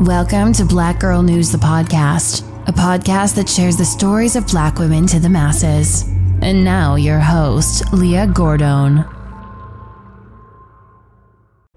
Welcome 0.00 0.54
to 0.54 0.64
Black 0.64 0.98
Girl 0.98 1.22
News, 1.22 1.52
the 1.52 1.58
podcast, 1.58 2.40
a 2.66 2.72
podcast 2.72 3.34
that 3.34 3.46
shares 3.46 3.76
the 3.76 3.84
stories 3.84 4.34
of 4.34 4.46
black 4.46 4.78
women 4.78 5.06
to 5.08 5.20
the 5.20 5.28
masses. 5.28 6.04
And 6.40 6.64
now, 6.64 6.94
your 6.94 7.18
host, 7.18 7.92
Leah 7.92 8.26
Gordon. 8.26 9.04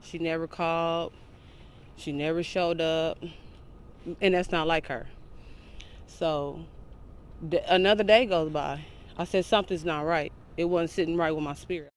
She 0.01 0.19
never 0.19 0.47
called, 0.47 1.11
she 1.97 2.13
never 2.13 2.43
showed 2.43 2.79
up, 2.79 3.17
and 4.21 4.33
that's 4.33 4.51
not 4.53 4.67
like 4.67 4.87
her. 4.87 5.07
So, 6.07 6.63
another 7.67 8.05
day 8.05 8.25
goes 8.25 8.49
by. 8.49 8.85
I 9.17 9.25
said, 9.25 9.43
Something's 9.43 9.83
not 9.83 10.05
right. 10.05 10.31
It 10.55 10.63
wasn't 10.63 10.91
sitting 10.91 11.17
right 11.17 11.35
with 11.35 11.43
my 11.43 11.55
spirit. 11.55 11.92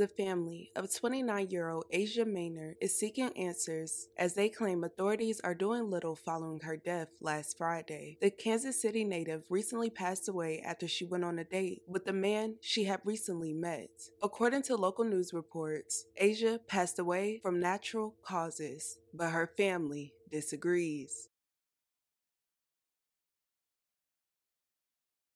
The 0.00 0.08
family 0.08 0.70
of 0.76 0.90
29 0.90 1.50
year 1.50 1.68
old 1.68 1.84
Asia 1.90 2.24
Maynard 2.24 2.76
is 2.80 2.98
seeking 2.98 3.36
answers 3.36 4.08
as 4.16 4.32
they 4.32 4.48
claim 4.48 4.82
authorities 4.82 5.42
are 5.44 5.54
doing 5.54 5.90
little 5.90 6.16
following 6.16 6.60
her 6.60 6.78
death 6.78 7.08
last 7.20 7.58
Friday. 7.58 8.16
The 8.22 8.30
Kansas 8.30 8.80
City 8.80 9.04
native 9.04 9.42
recently 9.50 9.90
passed 9.90 10.26
away 10.26 10.62
after 10.64 10.88
she 10.88 11.04
went 11.04 11.26
on 11.26 11.38
a 11.38 11.44
date 11.44 11.82
with 11.86 12.06
the 12.06 12.14
man 12.14 12.54
she 12.62 12.84
had 12.84 13.02
recently 13.04 13.52
met. 13.52 13.90
According 14.22 14.62
to 14.62 14.76
local 14.76 15.04
news 15.04 15.34
reports, 15.34 16.06
Asia 16.16 16.58
passed 16.66 16.98
away 16.98 17.40
from 17.42 17.60
natural 17.60 18.14
causes, 18.24 18.96
but 19.12 19.32
her 19.32 19.52
family 19.54 20.14
disagrees. 20.32 21.28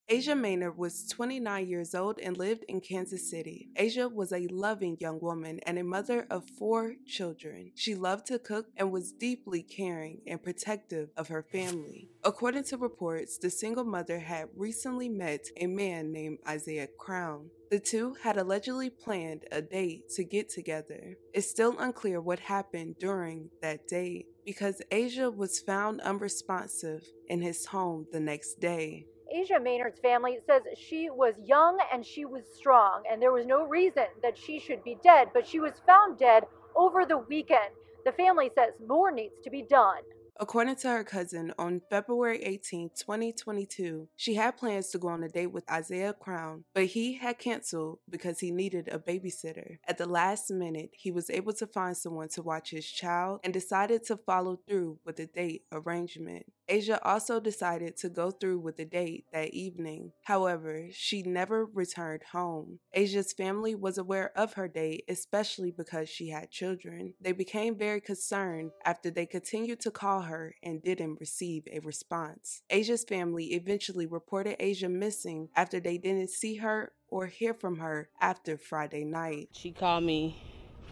Asia 0.07 0.35
Maynard 0.35 0.77
was 0.77 1.07
29 1.07 1.67
years 1.67 1.95
old 1.95 2.19
and 2.19 2.37
lived 2.37 2.63
in 2.67 2.79
Kansas 2.79 3.27
City. 3.27 3.69
Asia 3.75 4.07
was 4.07 4.31
a 4.31 4.47
loving 4.49 4.97
young 4.99 5.19
woman 5.19 5.59
and 5.65 5.79
a 5.79 5.83
mother 5.83 6.27
of 6.29 6.47
four 6.47 6.93
children. 7.07 7.71
She 7.73 7.95
loved 7.95 8.27
to 8.27 8.37
cook 8.37 8.67
and 8.77 8.91
was 8.91 9.11
deeply 9.11 9.63
caring 9.63 10.21
and 10.27 10.43
protective 10.43 11.09
of 11.17 11.29
her 11.29 11.41
family. 11.41 12.09
According 12.23 12.65
to 12.65 12.77
reports, 12.77 13.39
the 13.39 13.49
single 13.49 13.83
mother 13.83 14.19
had 14.19 14.49
recently 14.55 15.09
met 15.09 15.47
a 15.57 15.65
man 15.65 16.11
named 16.11 16.37
Isaiah 16.47 16.89
Crown. 16.99 17.49
The 17.71 17.79
two 17.79 18.15
had 18.21 18.37
allegedly 18.37 18.91
planned 18.91 19.45
a 19.51 19.63
date 19.63 20.09
to 20.11 20.23
get 20.23 20.49
together. 20.49 21.17
It's 21.33 21.49
still 21.49 21.79
unclear 21.79 22.21
what 22.21 22.39
happened 22.41 22.97
during 22.99 23.49
that 23.63 23.87
date 23.87 24.27
because 24.45 24.83
Asia 24.91 25.31
was 25.31 25.59
found 25.59 25.99
unresponsive 26.01 27.01
in 27.27 27.41
his 27.41 27.65
home 27.65 28.05
the 28.11 28.19
next 28.19 28.59
day. 28.59 29.07
Asia 29.35 29.59
Maynard's 29.59 29.99
family 29.99 30.39
says 30.47 30.61
she 30.77 31.09
was 31.09 31.35
young 31.43 31.77
and 31.91 32.05
she 32.05 32.23
was 32.23 32.45
strong, 32.55 33.03
and 33.11 33.21
there 33.21 33.33
was 33.33 33.45
no 33.45 33.65
reason 33.67 34.05
that 34.23 34.37
she 34.37 34.59
should 34.59 34.81
be 34.83 34.97
dead, 35.03 35.29
but 35.33 35.45
she 35.45 35.59
was 35.59 35.81
found 35.85 36.17
dead 36.17 36.45
over 36.75 37.05
the 37.05 37.17
weekend. 37.17 37.71
The 38.05 38.13
family 38.13 38.49
says 38.55 38.73
more 38.87 39.11
needs 39.11 39.35
to 39.43 39.49
be 39.49 39.61
done. 39.63 40.03
According 40.37 40.75
to 40.77 40.89
her 40.89 41.03
cousin, 41.05 41.53
on 41.57 41.81
February 41.89 42.43
18, 42.43 42.89
2022, 42.89 44.09
she 44.17 44.33
had 44.33 44.57
plans 44.57 44.89
to 44.89 44.97
go 44.97 45.07
on 45.07 45.23
a 45.23 45.29
date 45.29 45.53
with 45.53 45.69
Isaiah 45.71 46.13
Crown, 46.13 46.65
but 46.73 46.87
he 46.87 47.13
had 47.13 47.39
canceled 47.39 47.99
because 48.09 48.41
he 48.41 48.51
needed 48.51 48.89
a 48.89 48.99
babysitter. 48.99 49.77
At 49.87 49.97
the 49.97 50.05
last 50.07 50.51
minute, 50.51 50.89
he 50.93 51.09
was 51.09 51.29
able 51.29 51.53
to 51.53 51.67
find 51.67 51.95
someone 51.95 52.27
to 52.29 52.41
watch 52.41 52.71
his 52.71 52.85
child 52.85 53.39
and 53.45 53.53
decided 53.53 54.03
to 54.05 54.17
follow 54.17 54.59
through 54.67 54.99
with 55.05 55.15
the 55.15 55.25
date 55.25 55.63
arrangement. 55.71 56.47
Asia 56.67 56.99
also 57.05 57.39
decided 57.39 57.95
to 57.97 58.09
go 58.09 58.31
through 58.31 58.59
with 58.59 58.77
the 58.77 58.85
date 58.85 59.25
that 59.31 59.53
evening. 59.53 60.11
However, 60.23 60.87
she 60.91 61.21
never 61.21 61.65
returned 61.65 62.23
home. 62.31 62.79
Asia's 62.93 63.33
family 63.33 63.75
was 63.75 63.97
aware 63.97 64.31
of 64.35 64.53
her 64.53 64.67
date, 64.67 65.03
especially 65.07 65.71
because 65.71 66.09
she 66.09 66.29
had 66.29 66.49
children. 66.49 67.13
They 67.21 67.33
became 67.33 67.77
very 67.77 68.01
concerned 68.01 68.71
after 68.83 69.11
they 69.11 69.25
continued 69.25 69.79
to 69.81 69.91
call 69.91 70.21
her 70.25 70.55
and 70.61 70.83
didn't 70.83 71.19
receive 71.19 71.67
a 71.71 71.79
response. 71.79 72.61
Asia's 72.69 73.03
family 73.03 73.53
eventually 73.53 74.05
reported 74.05 74.55
Asia 74.59 74.89
missing 74.89 75.49
after 75.55 75.79
they 75.79 75.97
didn't 75.97 76.29
see 76.29 76.55
her 76.55 76.91
or 77.07 77.27
hear 77.27 77.53
from 77.53 77.77
her 77.77 78.09
after 78.19 78.57
Friday 78.57 79.03
night. 79.03 79.49
She 79.51 79.71
called 79.71 80.03
me 80.03 80.41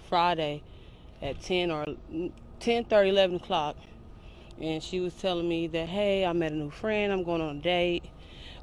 Friday 0.09 0.63
at 1.22 1.41
10 1.41 1.72
or 1.72 1.85
10 2.59 2.85
30, 2.85 3.09
11 3.09 3.35
o'clock 3.38 3.78
and 4.62 4.84
she 4.84 5.00
was 5.00 5.13
telling 5.16 5.47
me 5.50 5.68
that 5.68 5.90
hey 5.90 6.25
i 6.25 6.34
met 6.34 6.52
a 6.52 6.56
new 6.56 6.69
friend. 6.69 7.12
I'm 7.12 7.24
going 7.24 7.41
on 7.41 7.57
a 7.57 7.59
date. 7.62 8.03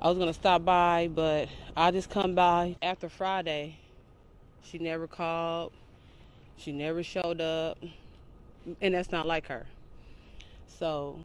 I 0.00 0.08
was 0.08 0.16
going 0.16 0.28
to 0.28 0.34
stop 0.34 0.64
by 0.64 1.08
but 1.12 1.48
i 1.76 1.90
just 1.90 2.10
come 2.10 2.34
by. 2.34 2.76
After 2.82 3.08
friday 3.08 3.78
she 4.62 4.78
never 4.78 5.06
called. 5.06 5.72
She 6.56 6.72
never 6.72 7.02
showed 7.02 7.40
up 7.40 7.78
and 8.80 8.94
that's 8.94 9.10
not 9.10 9.26
like 9.26 9.48
her 9.48 9.66
so 10.78 11.18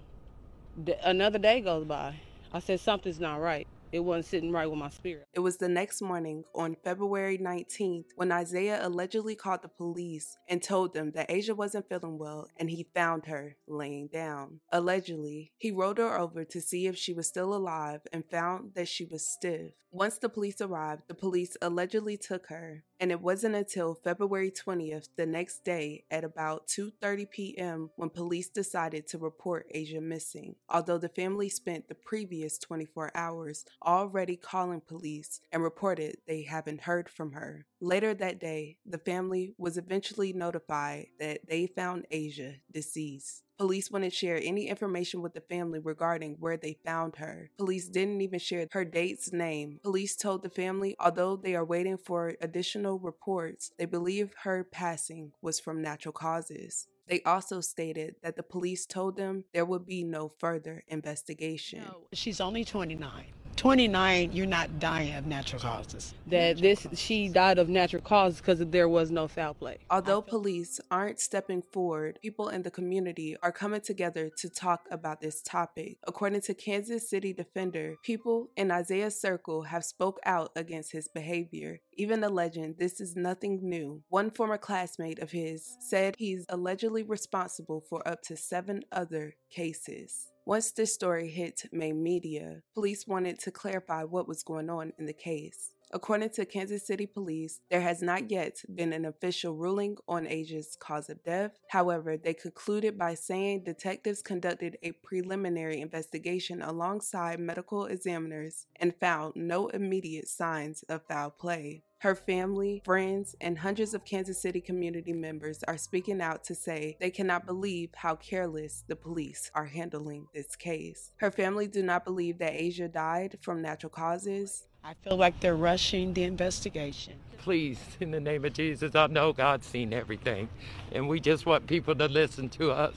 another 1.03 1.39
day 1.39 1.61
goes 1.61 1.85
by 1.85 2.13
i 2.53 2.59
said 2.59 2.79
something's 2.79 3.19
not 3.19 3.39
right 3.39 3.67
it 3.95 4.03
wasn't 4.03 4.25
sitting 4.25 4.51
right 4.51 4.69
with 4.69 4.78
my 4.78 4.89
spirit. 4.89 5.25
It 5.33 5.39
was 5.39 5.56
the 5.56 5.69
next 5.69 6.01
morning 6.01 6.44
on 6.53 6.75
February 6.83 7.38
19th 7.38 8.07
when 8.17 8.29
Isaiah 8.29 8.85
allegedly 8.85 9.35
called 9.35 9.61
the 9.61 9.69
police 9.69 10.35
and 10.50 10.61
told 10.61 10.94
them 10.94 11.11
that 11.11 11.31
Asia 11.31 11.56
wasn't 11.56 11.88
feeling 11.88 12.17
well 12.17 12.50
and 12.57 12.69
he 12.69 12.89
found 12.94 13.28
her 13.28 13.56
laying 13.69 14.07
down. 14.07 14.59
Allegedly, 14.69 15.53
he 15.57 15.72
rolled 15.72 16.00
her 16.00 16.19
over 16.19 16.44
to 16.44 16.59
see 16.59 16.88
if 16.88 16.97
she 16.97 17.13
was 17.13 17.27
still 17.27 17.53
alive 17.53 18.01
and 18.12 18.29
found 18.29 18.73
that 18.73 18.89
she 18.89 19.06
was 19.06 19.25
stiff. 19.25 19.72
Once 19.91 20.17
the 20.17 20.27
police 20.27 20.59
arrived, 20.59 21.03
the 21.07 21.13
police 21.13 21.56
allegedly 21.62 22.17
took 22.17 22.47
her, 22.47 22.83
and 23.00 23.11
it 23.11 23.22
wasn't 23.22 23.56
until 23.56 23.95
February 23.95 24.51
20th, 24.51 25.09
the 25.16 25.25
next 25.25 25.63
day 25.63 26.06
at 26.09 26.23
about 26.23 26.67
2:30 26.67 27.29
p.m., 27.29 27.89
when 27.95 28.09
police 28.09 28.50
decided 28.50 29.07
to 29.07 29.17
report 29.17 29.67
Asia 29.72 30.01
missing. 30.01 30.56
Although 30.69 30.97
the 30.97 31.09
family 31.09 31.50
spent 31.50 31.88
the 31.88 31.95
previous 31.95 32.57
24 32.57 33.11
hours 33.16 33.66
already 33.85 34.35
calling 34.35 34.81
police 34.81 35.41
and 35.51 35.63
reported 35.63 36.17
they 36.28 36.44
haven't 36.44 36.81
heard 36.81 37.09
from 37.09 37.33
her. 37.33 37.66
Later 37.85 38.16
that 38.16 38.40
day, 38.40 38.78
the 38.84 38.97
family 38.97 39.53
was 39.59 39.78
eventually 39.78 40.34
notified 40.34 41.06
that 41.19 41.41
they 41.47 41.68
found 41.68 42.07
Asia 42.09 42.56
deceased. 42.72 43.44
Police 43.59 43.91
wouldn't 43.91 44.12
share 44.12 44.40
any 44.41 44.69
information 44.69 45.22
with 45.22 45.35
the 45.35 45.41
family 45.41 45.78
regarding 45.78 46.38
where 46.40 46.57
they 46.57 46.79
found 46.84 47.18
her. 47.18 47.51
Police 47.59 47.88
didn't 47.88 48.22
even 48.22 48.40
share 48.40 48.66
her 48.72 48.85
date's 48.85 49.31
name. 49.31 49.79
Police 49.84 50.16
told 50.16 50.41
the 50.41 50.50
family, 50.50 50.95
although 51.00 51.35
they 51.35 51.53
are 51.53 51.63
waiting 51.63 52.00
for 52.00 52.34
additional 52.41 52.97
reports, 52.97 53.72
they 53.78 53.85
believe 53.85 54.34
her 54.41 54.63
passing 54.63 55.34
was 55.44 55.59
from 55.59 55.84
natural 55.84 56.12
causes. 56.12 56.88
They 57.07 57.22
also 57.22 57.62
stated 57.62 58.16
that 58.24 58.35
the 58.35 58.41
police 58.41 58.88
told 58.88 59.16
them 59.16 59.44
there 59.53 59.63
would 59.63 59.85
be 59.85 60.03
no 60.03 60.28
further 60.28 60.84
investigation. 60.88 61.84
No, 61.85 62.07
she's 62.13 62.41
only 62.41 62.66
29. 62.66 63.25
29, 63.56 64.32
you're 64.34 64.46
not 64.46 64.80
dying 64.80 65.16
of 65.16 65.26
natural 65.26 65.62
causes. 65.62 66.14
That 66.28 66.58
this 66.58 66.86
she 66.94 67.30
died 67.30 67.58
of 67.58 67.70
natural 67.70 68.02
causes 68.02 68.40
because 68.40 68.60
there 68.60 68.90
was 68.90 69.12
no 69.12 69.28
foul 69.28 69.54
play. 69.54 69.78
Although 69.90 70.22
police 70.22 70.80
aren't 70.92 71.20
stepping 71.20 71.62
forward, 71.62 72.20
people 72.22 72.50
in 72.50 72.64
the 72.64 72.72
community 72.72 73.36
are 73.42 73.52
coming 73.52 73.82
together 73.82 74.30
to 74.38 74.50
talk 74.50 74.82
about 74.92 75.22
this 75.22 75.42
topic. 75.42 75.98
According 76.06 76.42
to 76.42 76.54
Kansas 76.54 77.10
City 77.10 77.34
Defender, 77.34 77.96
people 78.04 78.50
in 78.58 78.72
Isaiah's 78.72 79.20
circle 79.20 79.64
have 79.64 79.86
spoke 79.86 80.20
out 80.26 80.52
against 80.56 80.92
his 80.92 81.08
behavior, 81.08 81.80
even 81.94 82.24
alleging 82.24 82.76
this 82.78 83.00
is 83.00 83.16
nothing 83.16 83.60
new. 83.64 84.04
One 84.10 84.32
former 84.32 84.58
classmate 84.58 85.20
of 85.20 85.32
his 85.32 85.78
said 85.80 86.16
he's 86.18 86.46
allegedly 86.50 87.04
responsible 87.04 87.84
for 87.90 88.06
up 88.08 88.22
to 88.24 88.36
seven 88.36 88.84
other 88.92 89.36
cases. 89.50 90.32
Once 90.47 90.69
this 90.73 90.94
story 90.94 91.28
hit 91.28 91.63
main 91.72 92.03
media, 92.03 92.61
police 92.75 93.07
wanted 93.07 93.39
to 93.39 93.50
clarify 93.50 94.03
what 94.03 94.28
was 94.28 94.44
going 94.44 94.69
on 94.69 94.94
in 95.00 95.07
the 95.07 95.13
case. 95.13 95.72
According 95.91 96.29
to 96.31 96.45
Kansas 96.45 96.85
City 96.85 97.07
Police, 97.07 97.61
there 97.72 97.81
has 97.81 98.03
not 98.03 98.30
yet 98.30 98.62
been 98.75 98.94
an 98.94 99.06
official 99.06 99.56
ruling 99.56 99.97
on 100.07 100.27
Asia's 100.27 100.77
cause 100.80 101.09
of 101.09 101.24
death. 101.24 101.53
However, 101.69 102.15
they 102.15 102.36
concluded 102.36 102.95
by 102.95 103.15
saying 103.15 103.63
detectives 103.63 104.21
conducted 104.21 104.77
a 104.83 104.92
preliminary 104.92 105.81
investigation 105.81 106.62
alongside 106.62 107.39
medical 107.39 107.88
examiners 107.88 108.68
and 108.75 108.94
found 109.00 109.36
no 109.36 109.69
immediate 109.69 110.27
signs 110.27 110.83
of 110.89 111.01
foul 111.07 111.31
play. 111.31 111.81
Her 112.06 112.13
family, 112.13 112.84
friends, 112.86 113.36
and 113.42 113.57
hundreds 113.57 113.96
of 113.96 114.06
Kansas 114.06 114.40
City 114.40 114.62
community 114.62 115.12
members 115.12 115.63
are 115.63 115.75
speaking 115.75 116.22
out 116.22 116.44
to 116.44 116.54
say 116.54 116.98
they 117.00 117.10
cannot 117.10 117.48
believe 117.48 117.90
how 117.96 118.13
careless 118.13 118.84
the 118.88 118.96
police 118.96 119.50
are 119.56 119.66
handling 119.66 120.28
this 120.31 120.56
case. 120.56 121.13
Her 121.18 121.31
family 121.31 121.66
do 121.66 121.81
not 121.81 122.06
believe 122.06 122.38
that 122.38 122.54
Asia 122.54 122.88
died 122.88 123.40
from 123.42 123.63
natural 123.63 123.90
causes. 123.90 124.68
I 124.84 124.94
feel 124.94 125.18
like 125.18 125.40
they're 125.40 125.56
rushing 125.56 126.13
the 126.13 126.25
investigation. 126.25 127.13
Please, 127.40 127.80
in 128.00 128.12
the 128.12 128.19
name 128.19 128.46
of 128.46 128.54
Jesus, 128.54 128.94
I 128.94 129.08
know 129.08 129.34
God's 129.34 129.66
seen 129.66 129.92
everything, 129.92 130.48
and 130.92 131.10
we 131.10 131.19
just 131.19 131.48
want 131.48 131.66
people 131.66 131.96
to 131.96 132.06
listen 132.06 132.50
to 132.50 132.69
us. 132.69 132.94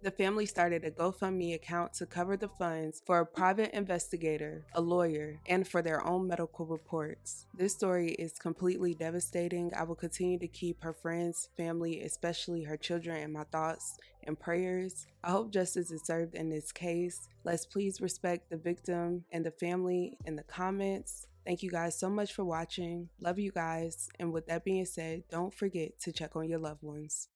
The 0.00 0.12
family 0.12 0.46
started 0.46 0.84
a 0.84 0.92
GoFundMe 0.92 1.56
account 1.56 1.92
to 1.94 2.06
cover 2.06 2.36
the 2.36 2.48
funds 2.48 3.02
for 3.04 3.18
a 3.18 3.26
private 3.26 3.76
investigator, 3.76 4.64
a 4.72 4.80
lawyer, 4.80 5.40
and 5.46 5.66
for 5.66 5.82
their 5.82 6.06
own 6.06 6.28
medical 6.28 6.66
reports. 6.66 7.46
This 7.52 7.74
story 7.74 8.12
is 8.12 8.38
completely 8.38 8.94
devastating. 8.94 9.72
I 9.74 9.82
will 9.82 9.96
continue 9.96 10.38
to 10.38 10.46
keep 10.46 10.84
her 10.84 10.92
friends, 10.92 11.48
family, 11.56 12.02
especially 12.02 12.62
her 12.62 12.76
children, 12.76 13.16
in 13.16 13.32
my 13.32 13.42
thoughts 13.42 13.98
and 14.22 14.38
prayers. 14.38 15.08
I 15.24 15.32
hope 15.32 15.52
justice 15.52 15.90
is 15.90 16.02
served 16.04 16.36
in 16.36 16.48
this 16.48 16.70
case. 16.70 17.28
Let's 17.42 17.66
please 17.66 18.00
respect 18.00 18.50
the 18.50 18.56
victim 18.56 19.24
and 19.32 19.44
the 19.44 19.50
family 19.50 20.16
in 20.24 20.36
the 20.36 20.44
comments. 20.44 21.26
Thank 21.44 21.64
you 21.64 21.70
guys 21.70 21.98
so 21.98 22.08
much 22.08 22.34
for 22.34 22.44
watching. 22.44 23.08
Love 23.20 23.40
you 23.40 23.50
guys. 23.50 24.08
And 24.20 24.32
with 24.32 24.46
that 24.46 24.64
being 24.64 24.84
said, 24.84 25.24
don't 25.28 25.52
forget 25.52 25.98
to 26.02 26.12
check 26.12 26.36
on 26.36 26.48
your 26.48 26.58
loved 26.58 26.84
ones. 26.84 27.26